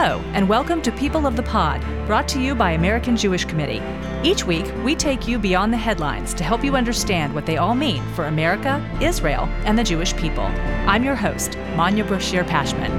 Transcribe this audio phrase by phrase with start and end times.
[0.00, 3.82] Hello, and welcome to People of the Pod, brought to you by American Jewish Committee.
[4.22, 7.74] Each week, we take you beyond the headlines to help you understand what they all
[7.74, 10.44] mean for America, Israel, and the Jewish people.
[10.86, 12.92] I'm your host, Manya Brachear Pashman.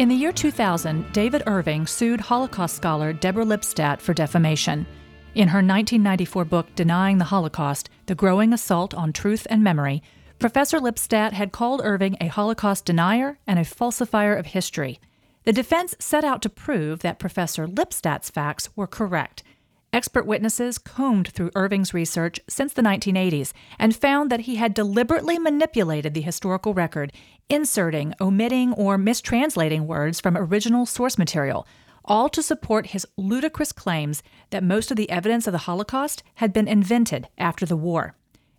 [0.00, 4.88] In the year 2000, David Irving sued Holocaust scholar Deborah Lipstadt for defamation.
[5.32, 10.02] In her 1994 book, Denying the Holocaust The Growing Assault on Truth and Memory,
[10.40, 14.98] Professor Lipstadt had called Irving a Holocaust denier and a falsifier of history.
[15.44, 19.44] The defense set out to prove that Professor Lipstadt's facts were correct.
[19.92, 25.38] Expert witnesses combed through Irving's research since the 1980s and found that he had deliberately
[25.38, 27.12] manipulated the historical record,
[27.48, 31.68] inserting, omitting, or mistranslating words from original source material,
[32.04, 36.52] all to support his ludicrous claims that most of the evidence of the Holocaust had
[36.52, 38.14] been invented after the war.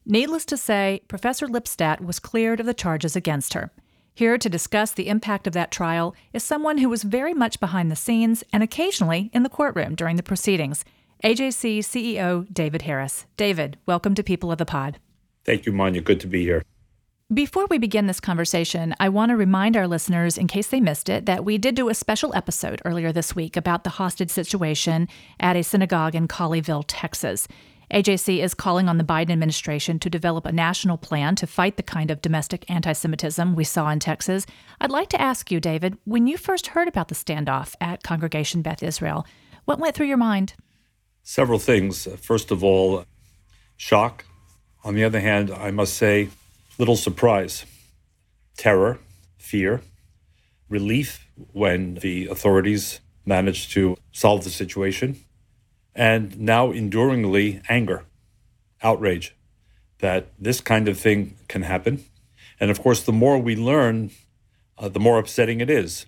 [0.06, 3.72] Needless to say, Professor Lipstadt was cleared of the charges against her.
[4.14, 7.90] Here to discuss the impact of that trial is someone who was very much behind
[7.90, 10.84] the scenes and occasionally in the courtroom during the proceedings.
[11.24, 13.26] AJC CEO David Harris.
[13.38, 14.98] David, welcome to People of the Pod.
[15.46, 16.02] Thank you, Manya.
[16.02, 16.64] Good to be here.
[17.34, 21.08] Before we begin this conversation, I want to remind our listeners, in case they missed
[21.08, 25.08] it, that we did do a special episode earlier this week about the hostage situation
[25.40, 27.48] at a synagogue in Colleyville, Texas.
[27.94, 31.84] AJC is calling on the Biden administration to develop a national plan to fight the
[31.84, 34.46] kind of domestic anti Semitism we saw in Texas.
[34.82, 38.62] I'd like to ask you, David, when you first heard about the standoff at Congregation
[38.62, 39.26] Beth Israel,
[39.64, 40.56] what went through your mind?
[41.24, 42.10] Several things.
[42.20, 43.06] First of all,
[43.78, 44.26] shock.
[44.84, 46.28] On the other hand, I must say,
[46.82, 47.64] little surprise,
[48.58, 48.98] terror,
[49.38, 49.82] fear,
[50.68, 55.16] relief when the authorities managed to solve the situation,
[55.94, 58.04] and now enduringly anger,
[58.82, 59.36] outrage
[60.00, 62.04] that this kind of thing can happen.
[62.60, 64.10] And of course, the more we learn,
[64.80, 66.08] uh, the more upsetting it is.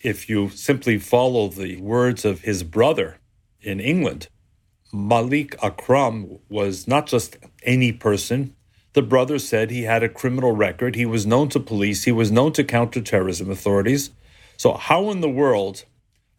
[0.00, 3.18] If you simply follow the words of his brother
[3.60, 4.28] in England,
[4.90, 8.54] Malik Akram was not just any person,
[8.98, 10.96] the brother said he had a criminal record.
[10.96, 12.02] He was known to police.
[12.02, 14.10] He was known to counterterrorism authorities.
[14.56, 15.84] So, how in the world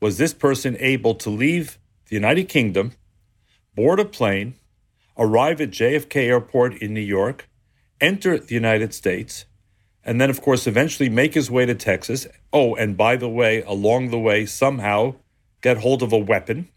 [0.02, 2.92] was this person able to leave the United Kingdom,
[3.76, 4.56] board a plane,
[5.18, 7.48] arrive at JFK Airport in New York,
[8.02, 9.46] enter the United States,
[10.04, 12.28] and then, of course, eventually make his way to Texas?
[12.52, 15.16] Oh, and by the way, along the way, somehow
[15.62, 16.68] get hold of a weapon.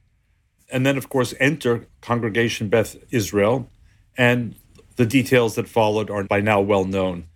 [0.71, 3.69] And then, of course, enter Congregation Beth Israel
[4.17, 4.55] and
[4.97, 7.27] the details that followed are by now well known.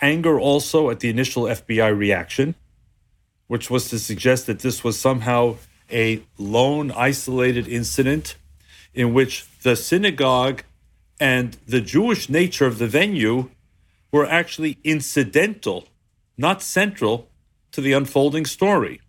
[0.00, 2.54] Anger also at the initial FBI reaction,
[3.46, 5.56] which was to suggest that this was somehow
[5.90, 8.36] a lone, isolated incident
[8.94, 10.62] in which the synagogue
[11.20, 13.50] and the Jewish nature of the venue
[14.12, 15.88] were actually incidental,
[16.36, 17.28] not central
[17.72, 19.00] to the unfolding story.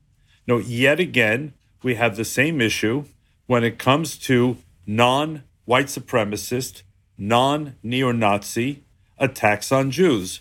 [0.48, 1.54] No, yet again,
[1.84, 3.06] we have the same issue
[3.46, 6.82] when it comes to non white supremacist
[7.20, 8.84] non neo Nazi
[9.18, 10.40] attacks on Jews.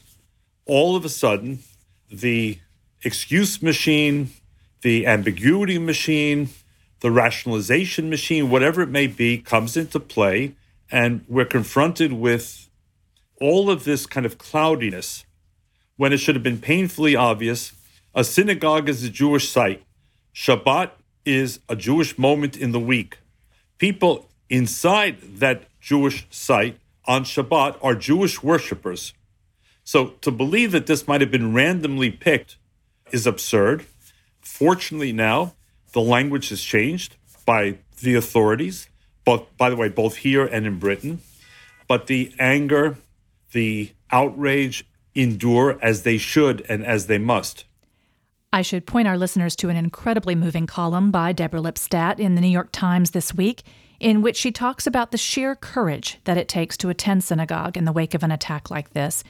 [0.64, 1.58] All of a sudden,
[2.10, 2.58] the
[3.02, 4.30] excuse machine,
[4.82, 6.48] the ambiguity machine,
[7.00, 10.54] the rationalization machine, whatever it may be, comes into play.
[10.90, 12.68] And we're confronted with
[13.40, 15.24] all of this kind of cloudiness
[15.96, 17.72] when it should have been painfully obvious.
[18.14, 19.82] A synagogue is a Jewish site,
[20.34, 20.90] Shabbat
[21.24, 23.18] is a Jewish moment in the week.
[23.76, 29.14] People inside that Jewish site on Shabbat are Jewish worshippers.
[29.84, 32.58] So to believe that this might have been randomly picked
[33.10, 33.86] is absurd.
[34.40, 35.54] Fortunately, now
[35.92, 37.16] the language has changed
[37.46, 38.88] by the authorities,
[39.24, 41.20] both, by the way, both here and in Britain.
[41.88, 42.98] But the anger,
[43.52, 44.84] the outrage
[45.14, 47.64] endure as they should and as they must.
[48.52, 52.40] I should point our listeners to an incredibly moving column by Deborah Lipstadt in the
[52.40, 53.62] New York Times this week
[54.00, 57.84] in which she talks about the sheer courage that it takes to attend synagogue in
[57.84, 59.24] the wake of an attack like this.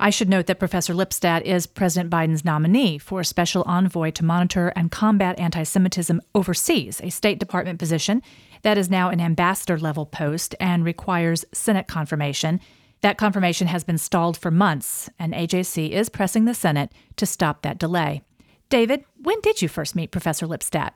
[0.00, 4.24] I should note that Professor Lipstadt is President Biden's nominee for a special envoy to
[4.24, 8.22] monitor and combat anti Semitism overseas, a State Department position
[8.62, 12.60] that is now an ambassador level post and requires Senate confirmation.
[13.00, 17.62] That confirmation has been stalled for months, and AJC is pressing the Senate to stop
[17.62, 18.22] that delay.
[18.68, 20.92] David, when did you first meet Professor Lipstadt?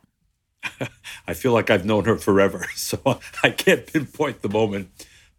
[1.27, 4.91] I feel like I've known her forever, so I can't pinpoint the moment.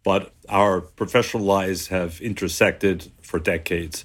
[0.02, 4.04] But our professional lives have intersected for decades.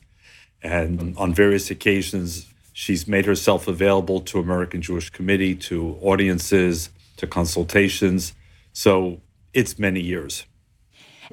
[0.62, 7.28] And on various occasions, she's made herself available to American Jewish Committee, to audiences, to
[7.28, 8.34] consultations.
[8.72, 9.22] So
[9.54, 10.46] it's many years.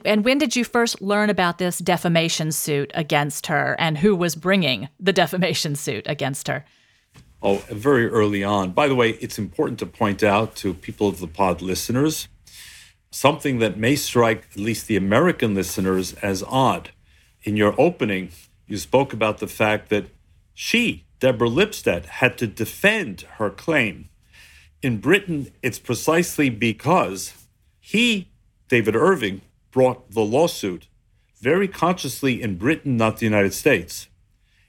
[0.04, 4.34] And when did you first learn about this defamation suit against her and who was
[4.34, 6.64] bringing the defamation suit against her?
[7.48, 8.72] Oh, very early on.
[8.72, 12.26] By the way, it's important to point out to people of the pod listeners
[13.12, 16.90] something that may strike at least the American listeners as odd.
[17.44, 18.30] In your opening,
[18.66, 20.06] you spoke about the fact that
[20.54, 24.08] she, Deborah Lipstadt, had to defend her claim.
[24.82, 27.46] In Britain, it's precisely because
[27.78, 28.26] he,
[28.66, 29.40] David Irving,
[29.70, 30.88] brought the lawsuit
[31.40, 34.08] very consciously in Britain, not the United States.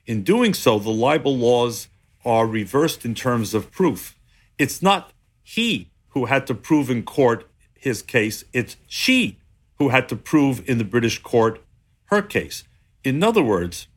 [0.06, 1.88] In doing so, the libel laws
[2.28, 4.18] are reversed in terms of proof.
[4.58, 9.38] It's not he who had to prove in court his case, it's she
[9.78, 11.64] who had to prove in the British court
[12.06, 12.64] her case.
[13.04, 13.88] In other words,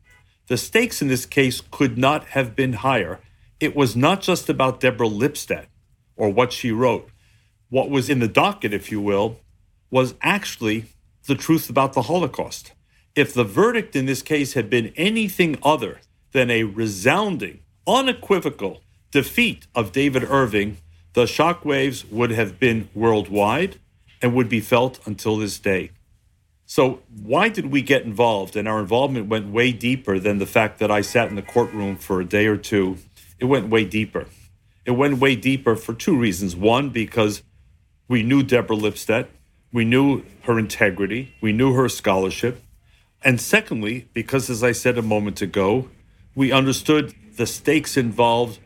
[0.47, 3.21] the stakes in this case could not have been higher.
[3.59, 5.67] It was not just about Deborah Lipstadt
[6.17, 7.09] or what she wrote.
[7.69, 9.41] What was in the docket, if you will,
[9.91, 10.87] was actually
[11.27, 12.73] the truth about the Holocaust.
[13.17, 16.01] If the verdict in this case had been anything other
[16.33, 17.61] than a resounding,
[17.91, 20.79] unequivocal defeat of David Irving,
[21.15, 23.81] the shockwaves would have been worldwide
[24.23, 25.91] and would be felt until this day.
[26.67, 28.55] So, why did we get involved?
[28.55, 31.97] And our involvement went way deeper than the fact that I sat in the courtroom
[31.97, 32.99] for a day or two.
[33.41, 34.27] It went way deeper.
[34.85, 36.55] It went way deeper for two reasons.
[36.55, 37.43] One, because
[38.07, 39.27] we knew Deborah Lipstadt,
[39.73, 42.63] we knew her integrity, we knew her scholarship.
[43.23, 45.89] And secondly, because as I said a moment ago,
[46.37, 48.59] we understood the stakes involved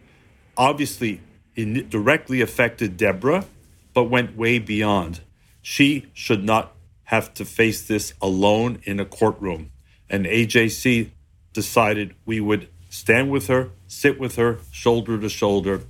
[0.57, 1.21] obviously
[1.55, 3.45] in, directly affected Deborah,
[3.93, 5.21] but went way beyond.
[5.63, 6.75] She should not
[7.05, 9.71] have to face this alone in a courtroom.
[10.11, 11.11] And AJC
[11.53, 15.83] decided we would stand with her, sit with her, shoulder to shoulder,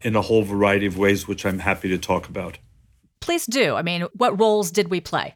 [0.00, 2.56] in a whole variety of ways, which I'm happy to talk about.
[3.20, 3.74] Please do.
[3.74, 5.34] I mean, what roles did we play?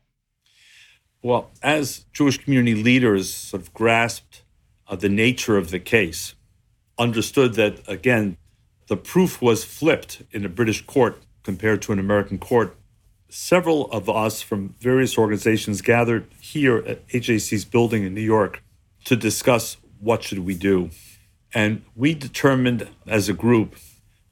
[1.23, 4.43] Well, as Jewish community leaders sort of grasped
[4.89, 6.35] uh, the nature of the case,
[6.99, 8.37] understood that, again,
[8.87, 12.77] the proof was flipped in a British court compared to an American court,
[13.29, 18.63] several of us from various organizations gathered here at AJC's building in New York
[19.05, 20.91] to discuss what should we do.
[21.53, 23.77] And we determined as a group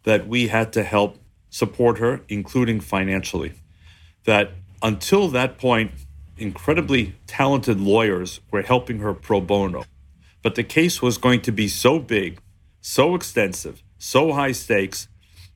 [0.05, 1.19] that we had to help
[1.51, 3.53] support her, including financially.
[4.25, 5.93] That until that point,
[6.37, 9.85] incredibly talented lawyers were helping her pro bono.
[10.43, 12.41] But the case was going to be so big,
[12.83, 15.09] so extensive, so high stakes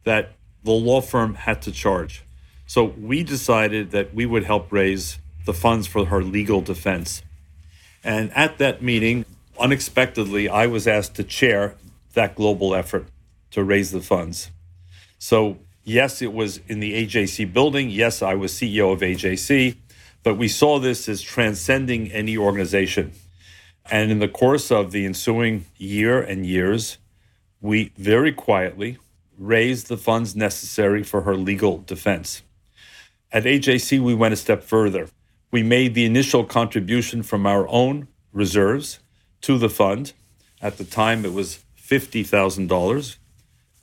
[0.05, 0.33] that
[0.65, 2.25] the law firm had to charge.
[2.67, 7.23] So we decided that we would help raise the funds for her legal defense.
[8.03, 9.25] And at that meeting,
[9.59, 11.75] unexpectedly, I was asked to chair
[12.15, 13.07] that global effort
[13.51, 14.51] to raise the funds.
[15.19, 17.91] So, yes, it was in the AJC building.
[17.91, 19.77] Yes, I was CEO of AJC,
[20.23, 23.13] but we saw this as transcending any organization.
[23.89, 26.99] And in the course of the ensuing year and years,
[27.67, 28.99] we very quietly
[29.39, 32.43] raised the funds necessary for her legal defense.
[33.33, 35.09] At AJC, we went a step further.
[35.51, 39.01] We made the initial contribution from our own reserves
[39.43, 40.13] to the fund.
[40.63, 43.17] At the time, it was $50,000,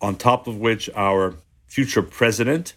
[0.02, 1.36] on top of which our
[1.68, 2.74] future president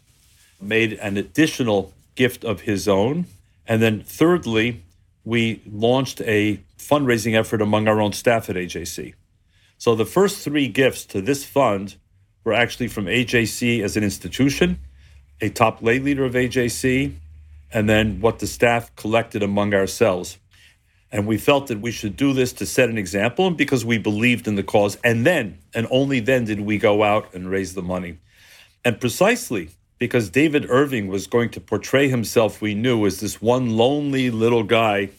[0.61, 3.27] made an additional gift of his own.
[3.67, 4.83] And then, thirdly,
[5.25, 9.15] we launched a fundraising effort among our own staff at AJC.
[9.79, 11.97] So the first three gifts to this fund
[12.45, 14.79] were actually from AJC as an institution
[15.41, 17.15] a top lay leader of AJC,
[17.73, 20.39] and then what the staff collected among ourselves.
[21.13, 24.49] And we felt that we should do this to set an example because we believed
[24.49, 24.97] in the cause.
[25.05, 28.19] And then, and only then, did we go out and raise the money.
[28.85, 33.77] And precisely because David Irving was going to portray himself, we knew, as this one
[33.77, 35.11] lonely little guy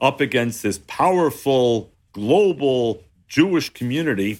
[0.00, 4.38] up against this powerful global Jewish community,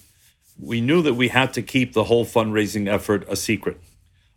[0.59, 3.79] we knew that we had to keep the whole fundraising effort a secret.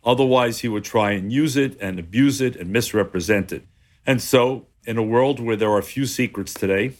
[0.03, 3.65] Otherwise, he would try and use it and abuse it and misrepresent it.
[4.05, 6.93] And so, in a world where there are few secrets today,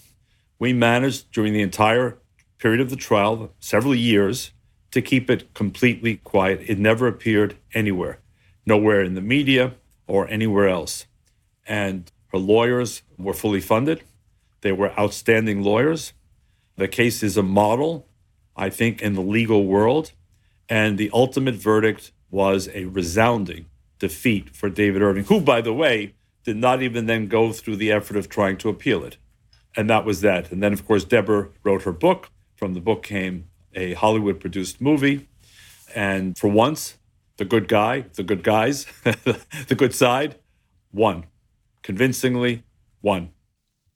[0.60, 2.18] we managed during the entire
[2.60, 4.52] period of the trial, several years,
[4.92, 6.62] to keep it completely quiet.
[6.68, 8.20] It never appeared anywhere,
[8.66, 9.74] nowhere in the media
[10.06, 11.08] or anywhere else.
[11.66, 14.04] And her lawyers were fully funded.
[14.62, 16.14] They were outstanding lawyers.
[16.82, 18.08] The case is a model,
[18.58, 20.14] I think, in the legal world.
[20.68, 23.68] And the ultimate verdict was a resounding
[24.00, 27.92] defeat for David Irving, who, by the way, did not even then go through the
[27.92, 29.18] effort of trying to appeal it.
[29.78, 30.52] And that was that.
[30.52, 32.32] And then, of course, Deborah wrote her book.
[32.56, 33.46] From the book came
[33.76, 35.30] a Hollywood produced movie.
[35.94, 36.98] And for once,
[37.38, 40.40] the good guy, the good guys, the good side
[40.92, 41.28] won.
[41.84, 42.64] Convincingly
[43.04, 43.34] won.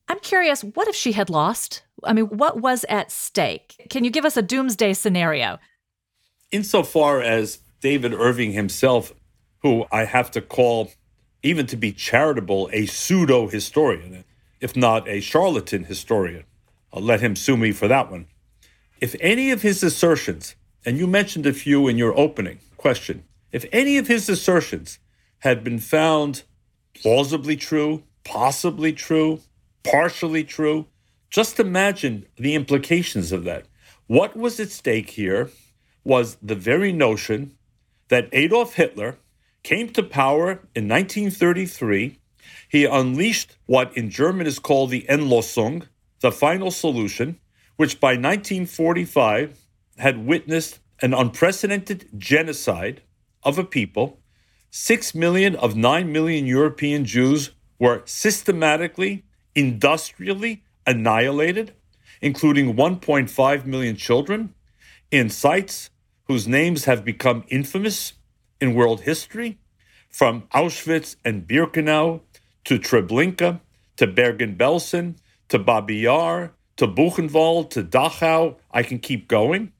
[0.07, 1.83] I'm curious, what if she had lost?
[2.03, 3.87] I mean, what was at stake?
[3.89, 5.59] Can you give us a doomsday scenario?
[6.51, 9.13] Insofar as David Irving himself,
[9.61, 10.91] who I have to call,
[11.41, 14.23] even to be charitable, a pseudo historian,
[14.61, 16.43] if not a charlatan historian,
[16.93, 18.27] I'll let him sue me for that one.
[19.01, 23.65] If any of his assertions, and you mentioned a few in your opening question, if
[23.71, 24.99] any of his assertions
[25.39, 26.43] had been found
[26.93, 29.41] plausibly true, possibly true,
[29.85, 30.87] partially true,
[31.29, 33.65] just imagine the implications of that.
[34.07, 35.49] What was at stake here
[36.03, 37.55] was the very notion
[38.09, 39.17] that Adolf Hitler
[39.63, 42.19] came to power in 1933.
[42.69, 45.87] He unleashed what in German is called the Endlösung,
[46.21, 47.39] the final solution,
[47.75, 49.59] which by 1945
[49.97, 53.01] had witnessed an unprecedented genocide
[53.43, 54.19] of a people.
[54.69, 59.23] Six million of nine million European Jews were systematically,
[59.55, 61.73] industrially annihilated,
[62.21, 64.53] including 1.5 million children,
[65.11, 65.89] in sites
[66.25, 68.13] whose names have become infamous
[68.59, 69.57] in world history,
[70.09, 72.21] from Auschwitz and Birkenau
[72.63, 73.59] to Treblinka
[73.97, 75.15] to Bergen-Belsen
[75.49, 78.55] to Babi Yar to Buchenwald to Dachau.
[78.71, 79.71] I can keep going.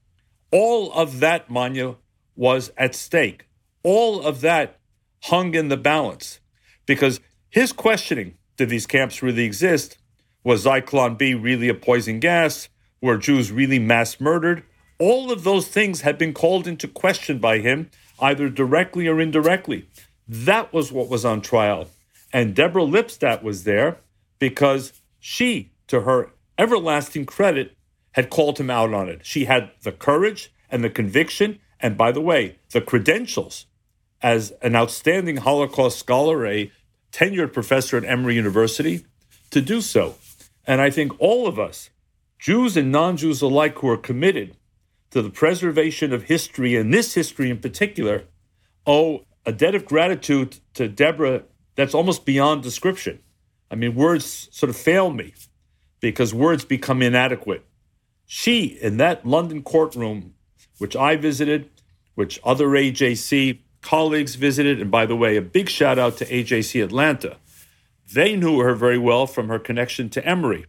[0.50, 1.96] All of that, Manya,
[2.34, 3.46] was at stake.
[3.82, 4.78] All of that
[5.24, 6.40] hung in the balance
[6.86, 9.98] because his questioning did these camps really exist?
[10.44, 12.68] Was Zyklon B really a poison gas?
[13.00, 14.62] Were Jews really mass murdered?
[14.98, 19.88] All of those things had been called into question by him, either directly or indirectly.
[20.26, 21.88] That was what was on trial.
[22.32, 23.98] And Deborah Lipstadt was there
[24.38, 27.76] because she, to her everlasting credit,
[28.12, 29.24] had called him out on it.
[29.24, 33.66] She had the courage and the conviction, and by the way, the credentials
[34.22, 36.70] as an outstanding Holocaust scholar, a
[37.16, 39.06] tenured professor at Emory University,
[39.50, 40.16] to do so.
[40.66, 41.88] And I think all of us,
[42.38, 44.56] Jews and non Jews alike, who are committed
[45.12, 48.24] to the preservation of history, and this history in particular,
[48.86, 51.44] owe a debt of gratitude to Deborah
[51.74, 53.20] that's almost beyond description.
[53.70, 55.32] I mean, words sort of fail me
[56.00, 57.64] because words become inadequate.
[58.26, 60.34] She, in that London courtroom,
[60.78, 61.70] which I visited,
[62.14, 66.82] which other AJC colleagues visited, and by the way, a big shout out to AJC
[66.82, 67.36] Atlanta.
[68.12, 70.66] They knew her very well from her connection to Emory.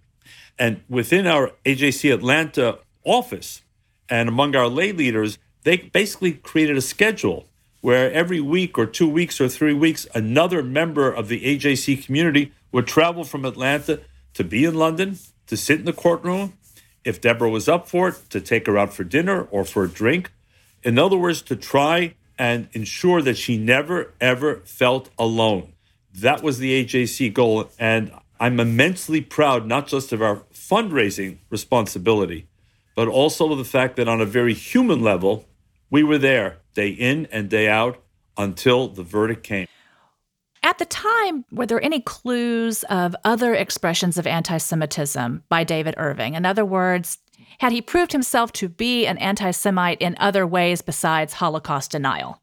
[0.60, 3.64] And within our AJC Atlanta office
[4.08, 7.48] and among our lay leaders, they basically created a schedule
[7.82, 12.52] where every week or two weeks or three weeks, another member of the AJC community
[12.72, 14.00] would travel from Atlanta
[14.36, 16.54] to be in London, to sit in the courtroom.
[17.04, 19.90] If Deborah was up for it, to take her out for dinner or for a
[19.90, 20.32] drink.
[20.84, 25.74] In other words, to try and ensure that she never, ever felt alone.
[26.14, 27.70] That was the AJC goal.
[27.80, 32.48] And I'm immensely proud, not just of our fundraising responsibility,
[32.96, 35.46] but also of the fact that on a very human level,
[35.90, 38.04] we were there day in and day out
[38.38, 39.68] until the verdict came.
[40.64, 45.96] At the time, were there any clues of other expressions of anti Semitism by David
[45.98, 46.34] Irving?
[46.34, 47.20] In other words,
[47.60, 52.42] had he proved himself to be an anti Semite in other ways besides Holocaust denial?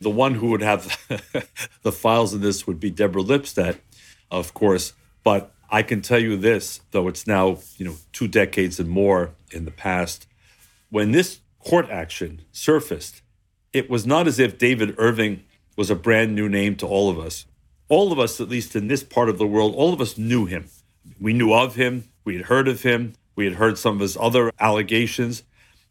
[0.00, 0.98] The one who would have
[1.82, 3.78] the files of this would be Deborah Lipstadt,
[4.30, 4.92] of course.
[5.22, 9.30] But I can tell you this, though it's now, you know, two decades and more
[9.50, 10.26] in the past,
[10.90, 13.22] when this court action surfaced,
[13.72, 15.42] it was not as if David Irving
[15.76, 17.46] was a brand new name to all of us.
[17.88, 20.46] All of us, at least in this part of the world, all of us knew
[20.46, 20.66] him.
[21.20, 24.16] We knew of him, we had heard of him, we had heard some of his
[24.18, 25.42] other allegations.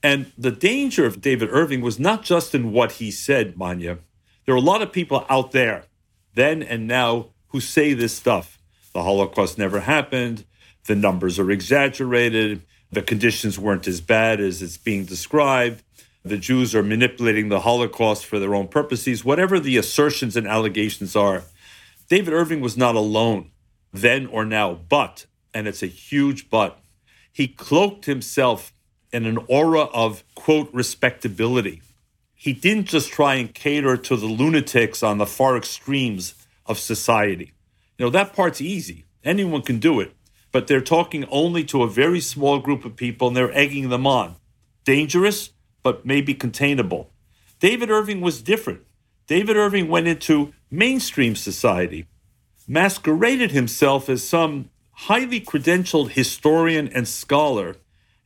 [0.02, 4.00] And the danger of David Irving was not just in what he said, Manya.
[4.46, 5.86] There are a lot of people out there,
[6.36, 8.60] then and now, who say this stuff.
[8.94, 10.46] The Holocaust never happened,
[10.86, 15.84] the numbers are exaggerated, the conditions weren't as bad as it's being described
[16.26, 21.16] the Jews are manipulating the Holocaust for their own purposes, whatever the assertions and allegations
[21.16, 21.44] are.
[22.08, 23.52] David Irving was not alone
[23.92, 26.80] then or now, but, and it's a huge but,
[27.34, 28.72] he cloaked himself
[29.12, 31.82] in an aura of, quote, respectability.
[32.34, 36.36] He didn't just try and cater to the lunatics on the far extremes
[36.66, 37.52] of society.
[37.98, 39.04] You know, that part's easy.
[39.24, 40.13] Anyone can do it.
[40.54, 44.08] But they're talking only to a very small group of people and they're egging them
[44.08, 44.38] on.
[44.86, 45.50] Dangerous?
[45.84, 47.12] but maybe containable.
[47.60, 48.82] David Irving was different.
[49.28, 52.08] David Irving went into mainstream society,
[52.68, 57.78] masqueraded himself as some highly credentialed historian and scholar,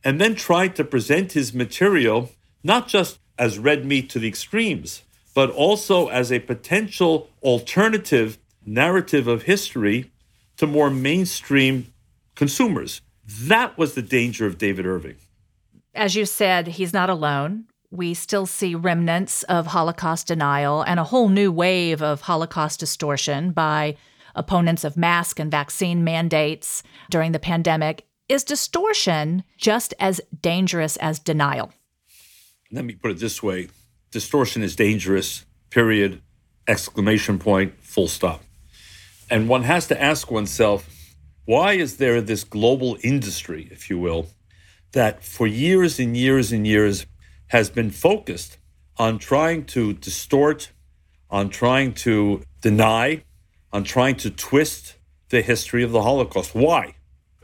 [0.04, 2.30] and then tried to present his material
[2.62, 5.02] not just as red meat to the extremes,
[5.34, 10.10] but also as a potential alternative, narrative of history
[10.56, 11.92] to more mainstream
[12.34, 13.00] consumers.
[13.24, 15.16] That was the danger of David Irving.
[15.94, 17.64] As you said, he's not alone.
[17.90, 23.52] We still see remnants of Holocaust denial and a whole new wave of Holocaust distortion
[23.52, 23.96] by
[24.38, 28.06] opponents of mask and vaccine mandates during the pandemic.
[28.28, 31.72] Is distortion just as dangerous as denial?
[32.70, 33.68] Let me put it this way
[34.10, 36.22] distortion is dangerous, period,
[36.66, 38.42] exclamation point, full stop.
[39.30, 40.88] And one has to ask oneself
[41.44, 44.26] why is there this global industry, if you will,
[44.92, 47.06] that for years and years and years
[47.48, 48.58] has been focused
[48.98, 50.72] on trying to distort,
[51.30, 53.22] on trying to deny,
[53.72, 54.96] on trying to twist
[55.28, 56.54] the history of the Holocaust?
[56.54, 56.94] Why?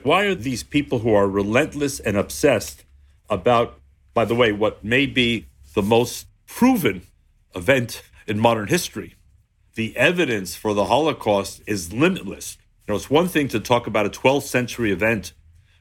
[0.02, 2.84] Why are these people who are relentless and obsessed
[3.30, 3.80] about,
[4.12, 7.02] by the way, what may be the most proven
[7.54, 9.14] event in modern history?
[9.74, 12.58] The evidence for the Holocaust is limitless.
[12.86, 15.32] You know, it's one thing to talk about a 12th century event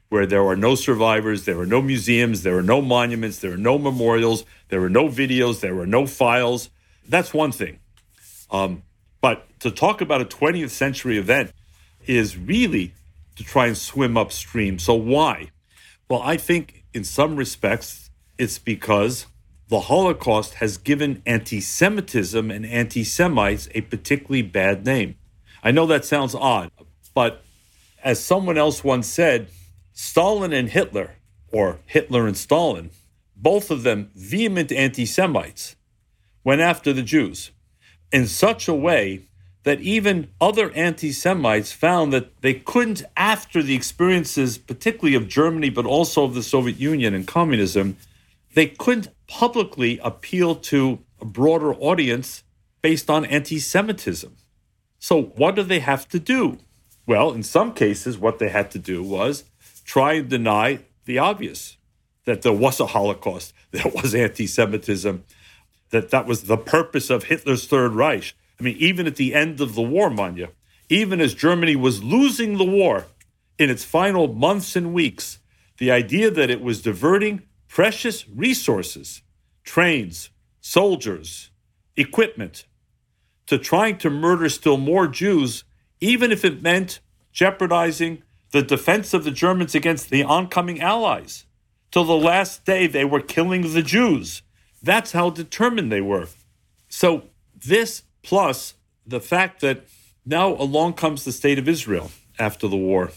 [0.08, 3.58] where there are no survivors, there are no museums, there are no monuments, there are
[3.58, 6.70] no memorials, there are no videos, there are no files.
[7.08, 7.78] That's one thing.
[8.50, 8.84] Um,
[9.24, 11.50] but to talk about a 20th century event
[12.06, 12.92] is really
[13.36, 14.78] to try and swim upstream.
[14.78, 15.50] So why?
[16.10, 19.24] Well, I think in some respects, it's because
[19.68, 25.14] the Holocaust has given anti Semitism and anti Semites a particularly bad name.
[25.62, 26.70] I know that sounds odd,
[27.14, 27.42] but
[28.02, 29.48] as someone else once said,
[29.94, 31.12] Stalin and Hitler,
[31.50, 32.90] or Hitler and Stalin,
[33.34, 35.76] both of them vehement anti Semites,
[36.44, 37.52] went after the Jews
[38.14, 39.22] in such a way
[39.64, 45.68] that even other anti Semites found that they couldn't, after the experiences, particularly of Germany,
[45.68, 47.96] but also of the Soviet Union and communism,
[48.54, 52.44] they couldn't publicly appeal to a broader audience
[52.82, 54.36] based on anti Semitism.
[55.00, 56.58] So, what do they have to do?
[57.06, 59.42] Well, in some cases, what they had to do was
[59.84, 61.78] try and deny the obvious
[62.26, 65.24] that there was a Holocaust, there was anti Semitism,
[65.90, 68.34] that that was the purpose of Hitler's Third Reich.
[68.58, 70.50] I mean, even at the end of the war, Manya,
[70.88, 73.06] even as Germany was losing the war
[73.58, 75.38] in its final months and weeks,
[75.78, 79.22] the idea that it was diverting precious resources,
[79.64, 81.50] trains, soldiers,
[81.96, 82.66] equipment,
[83.46, 85.64] to trying to murder still more Jews,
[86.00, 87.00] even if it meant
[87.32, 91.46] jeopardizing the defense of the Germans against the oncoming Allies.
[91.90, 94.42] Till the last day, they were killing the Jews.
[94.84, 96.28] That's how determined they were.
[96.88, 98.74] So, this plus
[99.06, 99.86] the fact that
[100.26, 103.10] now along comes the state of Israel after the war.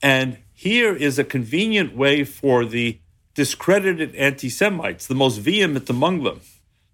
[0.00, 3.00] And here is a convenient way for the
[3.34, 6.40] discredited anti Semites, the most vehement among them,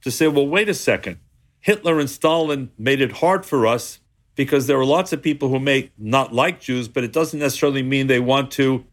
[0.02, 1.18] to say, well, wait a second.
[1.60, 4.00] Hitler and Stalin made it hard for us
[4.36, 7.82] because there are lots of people who may not like Jews, but it doesn't necessarily
[7.82, 8.84] mean they want to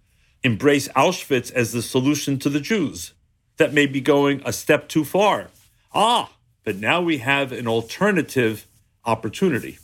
[0.43, 3.13] embrace Auschwitz as the solution to the Jews.
[3.61, 5.51] That may be going a step too far.
[5.93, 6.31] Ah,
[6.63, 8.65] but now we have an alternative
[9.05, 9.77] opportunity.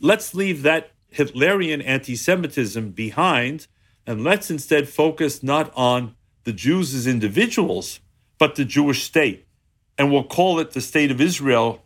[0.00, 3.66] Let's leave that Hitlerian anti Semitism behind
[4.06, 8.00] and let's instead focus not on the Jews as individuals,
[8.38, 9.46] but the Jewish state.
[9.98, 11.84] And we'll call it the state of Israel.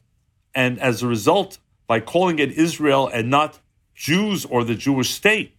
[0.54, 3.58] And as a result, by calling it Israel and not
[3.96, 5.56] Jews or the Jewish state,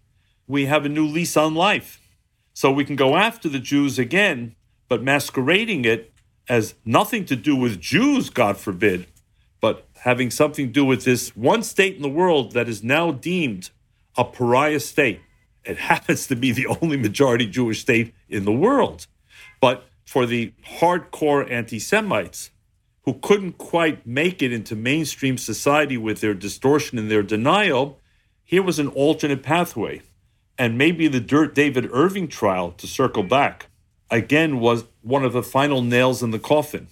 [0.48, 2.00] we have a new lease on life.
[2.54, 4.56] So we can go after the Jews again,
[4.88, 6.12] but masquerading it
[6.48, 9.08] as nothing to do with Jews, God forbid,
[9.62, 13.12] but having something to do with this one state in the world that is now
[13.12, 13.72] deemed
[14.16, 15.22] a pariah state.
[15.64, 19.08] It happens to be the only majority Jewish state in the world.
[19.60, 22.52] But for the hardcore anti Semites,
[23.04, 28.00] who couldn't quite make it into mainstream society with their distortion and their denial,
[28.44, 30.02] here was an alternate pathway.
[30.58, 33.68] And maybe the Dirt David Irving trial, to circle back,
[34.10, 36.88] again was one of the final nails in the coffin.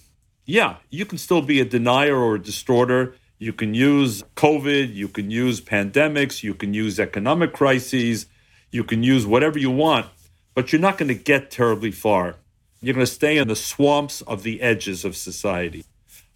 [0.46, 3.16] Yeah, you can still be a denier or a distorter.
[3.38, 8.26] You can use COVID, you can use pandemics, you can use economic crises,
[8.70, 10.06] you can use whatever you want,
[10.54, 12.36] but you're not going to get terribly far.
[12.80, 15.84] You're going to stay in the swamps of the edges of society.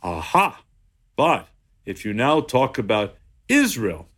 [0.03, 0.62] Aha!
[1.17, 1.49] But
[1.85, 3.17] if you now talk about
[3.49, 4.09] Israel,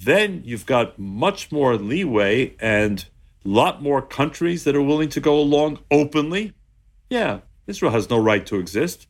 [0.00, 3.04] then you've got much more leeway and
[3.48, 6.52] lot more countries that are willing to go along openly.
[7.08, 9.06] Yeah, Israel has no right to exist.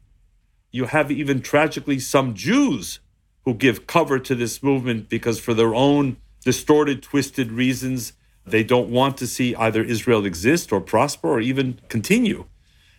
[0.70, 3.00] You have even tragically some Jews
[3.44, 8.12] who give cover to this movement because, for their own distorted, twisted reasons,
[8.46, 12.46] they don't want to see either Israel exist or prosper or even continue.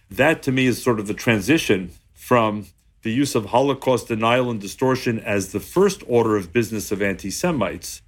[0.10, 2.68] That to me is sort of the transition from
[3.04, 7.32] the use of Holocaust denial and distortion as the first order of business of anti
[7.32, 8.02] Semites,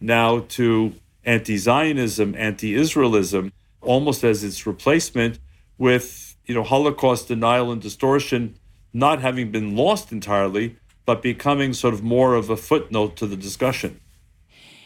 [0.00, 5.38] now to anti Zionism, anti Israelism, almost as its replacement,
[5.78, 8.56] with you know Holocaust denial and distortion
[8.92, 13.36] not having been lost entirely, but becoming sort of more of a footnote to the
[13.36, 14.00] discussion.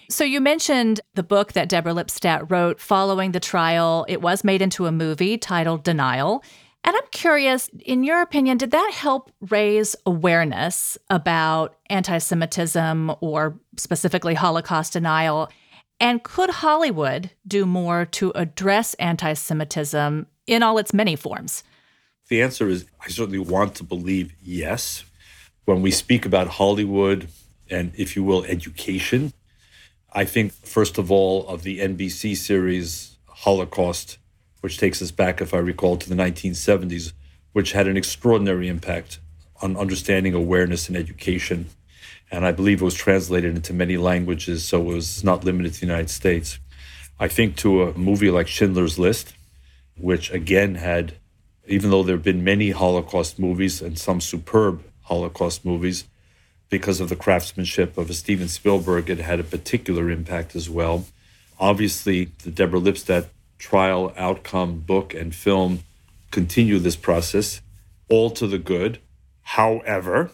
[0.09, 4.07] So you mentioned the book that Deborah Lipstadt wrote following the trial.
[4.09, 6.45] It was made into a movie titled Denial.
[6.85, 13.59] And I'm curious, in your opinion, did that help raise awareness about anti Semitism or
[13.77, 15.51] specifically Holocaust denial?
[15.99, 21.63] And could Hollywood do more to address anti Semitism in all its many forms?
[22.29, 25.05] The answer is I certainly want to believe yes.
[25.65, 27.29] When we speak about Hollywood
[27.71, 29.33] and, if you will, education,
[30.13, 34.19] I think, first of all, of the NBC series Holocaust
[34.67, 37.13] which takes us back, if I recall, to the 1970s,
[37.53, 39.21] which had an extraordinary impact
[39.63, 41.67] on understanding awareness and education.
[42.31, 45.81] And I believe it was translated into many languages, so it was not limited to
[45.81, 46.59] the United States.
[47.19, 49.35] I think to a movie like Schindler's List,
[49.97, 51.15] which again had,
[51.67, 56.05] even though there have been many Holocaust movies and some superb Holocaust movies,
[56.69, 61.07] because of the craftsmanship of Steven Spielberg, it had a particular impact as well.
[61.59, 65.81] Obviously, the Deborah Lipstadt trial, outcome, book, and film
[66.31, 67.63] continue this process,
[68.11, 68.99] all to the good.
[69.43, 70.31] However,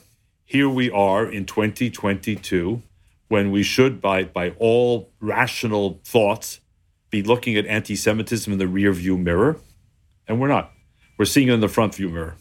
[0.52, 2.82] here we are in 2022
[3.28, 6.60] when we should, by, by all rational thoughts,
[7.08, 9.56] be looking at anti Semitism in the rear view mirror.
[10.28, 10.70] And we're not.
[11.16, 12.34] We're seeing it in the front view mirror.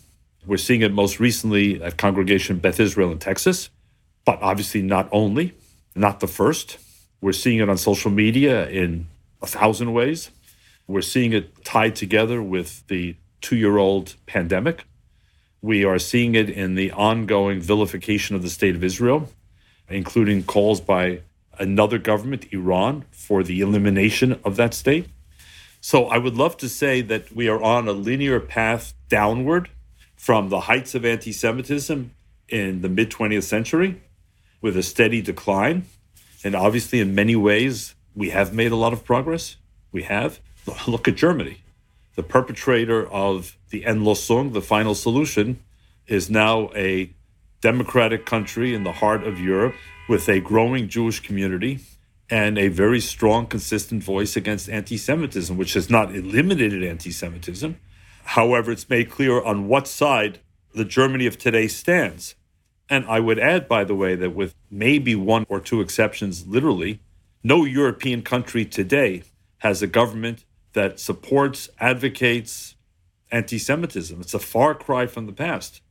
[0.45, 3.69] We're seeing it most recently at Congregation Beth Israel in Texas,
[4.25, 5.53] but obviously not only,
[5.95, 6.79] not the first.
[7.21, 9.07] We're seeing it on social media in
[9.41, 10.31] a thousand ways.
[10.85, 14.83] We're seeing it tied together with the two year old pandemic.
[15.61, 19.29] We are seeing it in the ongoing vilification of the state of Israel,
[19.89, 21.21] including calls by
[21.59, 25.07] another government, Iran, for the elimination of that state.
[25.79, 29.69] So I would love to say that we are on a linear path downward
[30.15, 32.11] from the heights of anti Semitism
[32.49, 34.01] in the mid 20th century
[34.61, 35.85] with a steady decline.
[36.43, 39.57] And obviously, in many ways, we have made a lot of progress.
[39.91, 40.39] We have.
[40.87, 41.57] Look at Germany.
[42.15, 45.63] The perpetrator of the Endlösung, the final solution,
[46.07, 47.13] is now a
[47.61, 49.75] democratic country in the heart of Europe
[50.09, 51.79] with a growing Jewish community
[52.29, 57.77] and a very strong, consistent voice against anti Semitism, which has not eliminated anti Semitism.
[58.23, 60.39] However, it's made clear on what side
[60.73, 62.35] the Germany of today stands.
[62.89, 66.99] And I would add, by the way, that with maybe one or two exceptions, literally,
[67.43, 69.23] no European country today
[69.59, 72.75] has a government that supports, advocates
[73.31, 74.19] anti Semitism.
[74.21, 75.81] It's a far cry from the past,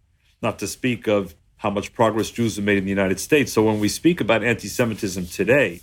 [0.42, 3.52] not to speak of how much progress Jews have made in the United States.
[3.52, 5.80] So when we speak about anti Semitism today,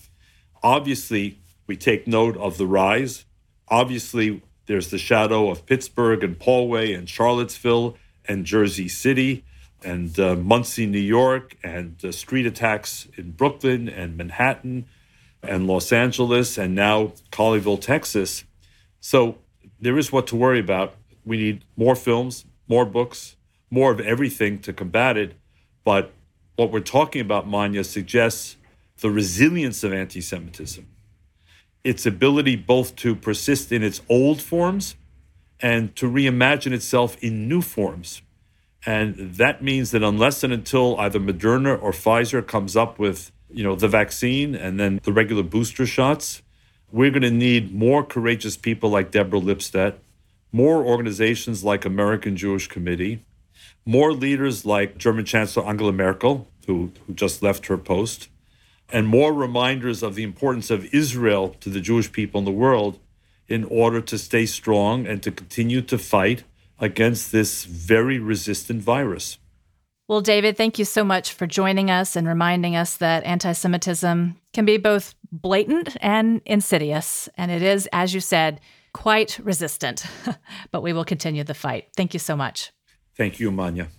[0.63, 3.25] obviously we take note of the rise.
[3.67, 9.43] Obviously, there's the shadow of Pittsburgh and Poway and Charlottesville and Jersey City
[9.83, 14.86] and uh, Monsey, New York, and uh, street attacks in Brooklyn and Manhattan
[15.43, 18.43] and Los Angeles and now Colleyville, Texas.
[19.07, 19.37] So
[19.79, 20.93] there is what to worry about.
[21.25, 23.37] We need more films, more books,
[23.71, 25.35] more of everything to combat it.
[25.85, 26.11] But
[26.57, 28.57] what we're talking about, Manya, suggests
[28.99, 30.85] the resilience of anti Semitism,
[31.85, 34.97] its ability both to persist in its old forms
[35.61, 38.21] and to reimagine itself in new forms.
[38.85, 43.63] And that means that unless and until either Moderna or Pfizer comes up with, you
[43.63, 46.41] know, the vaccine and then the regular booster shots,
[46.91, 49.95] we're going to need more courageous people like Deborah Lipstadt,
[50.52, 53.23] more organizations like American Jewish Committee,
[53.86, 58.30] more leaders like German Chancellor Angela Merkel, who, who just left her post,
[58.89, 63.00] and more reminders of the importance of Israel to the Jewish people in the world
[63.47, 66.43] in order to stay strong and to continue to fight
[66.80, 69.38] against this very resistant virus.
[70.07, 74.37] Well, David, thank you so much for joining us and reminding us that anti Semitism
[74.53, 77.27] can be both blatant and insidious.
[77.35, 78.61] And it is, as you said,
[78.93, 80.05] quite resistant.
[80.71, 81.89] but we will continue the fight.
[81.97, 82.71] Thank you so much.
[83.17, 83.89] Thank you, Manya.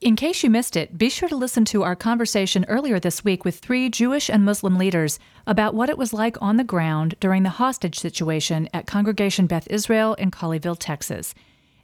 [0.00, 3.44] In case you missed it, be sure to listen to our conversation earlier this week
[3.44, 7.44] with three Jewish and Muslim leaders about what it was like on the ground during
[7.44, 11.34] the hostage situation at Congregation Beth Israel in Colleyville, Texas.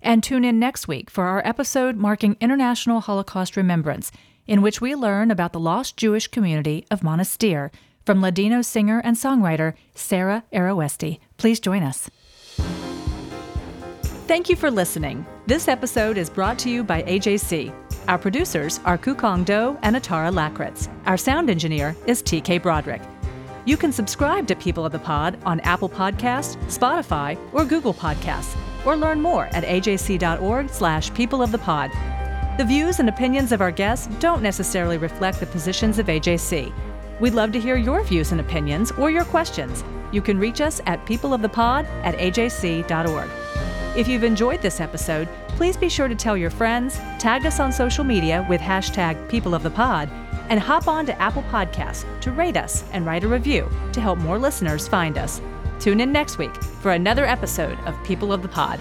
[0.02, 4.10] And tune in next week for our episode marking International Holocaust Remembrance,
[4.46, 7.70] in which we learn about the lost Jewish community of Monastir
[8.06, 11.20] from Ladino singer and songwriter Sarah Aroeste.
[11.36, 12.10] Please join us.
[14.26, 15.26] Thank you for listening.
[15.46, 17.74] This episode is brought to you by AJC.
[18.08, 20.88] Our producers are Kukong Do and Atara Lakritz.
[21.06, 23.02] Our sound engineer is TK Broderick.
[23.66, 28.56] You can subscribe to People of the Pod on Apple Podcasts, Spotify, or Google Podcasts,
[28.84, 31.90] or learn more at ajc.org slash people of the pod.
[32.58, 36.72] The views and opinions of our guests don't necessarily reflect the positions of AJC.
[37.20, 39.84] We'd love to hear your views and opinions or your questions.
[40.12, 43.30] You can reach us at peopleofthepod at ajc.org.
[43.96, 47.72] If you've enjoyed this episode, please be sure to tell your friends, tag us on
[47.72, 50.08] social media with hashtag peopleofthepod,
[50.48, 54.18] and hop on to Apple Podcasts to rate us and write a review to help
[54.18, 55.40] more listeners find us.
[55.80, 58.78] Tune in next week for another episode of People of the Pod.